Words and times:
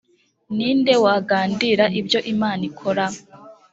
ni 0.55 0.69
nde 0.77 0.93
wagandira 1.03 1.85
ibyo 1.99 2.19
imana 2.33 2.61
ikora 2.69 3.05